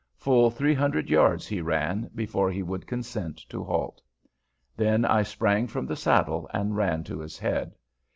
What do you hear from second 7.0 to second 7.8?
to his head.